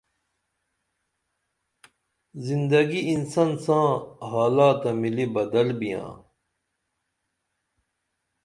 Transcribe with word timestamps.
زندگی 2.45 3.01
انسن 3.11 3.49
ساں 3.63 3.87
حالاتہ 4.29 4.89
مِلی 5.01 5.25
بدل 5.35 5.67
بیاں 5.79 6.09